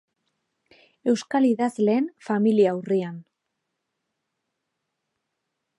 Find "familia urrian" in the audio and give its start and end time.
2.31-3.21